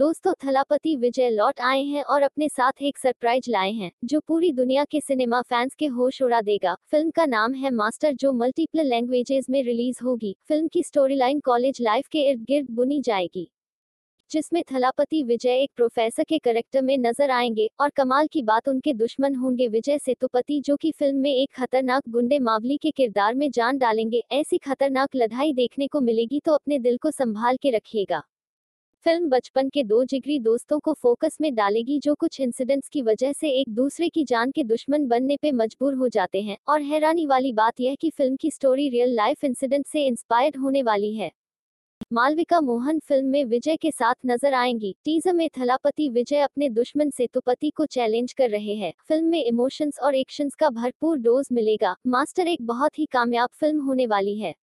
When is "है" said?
7.54-7.70, 41.14-41.30, 54.38-54.54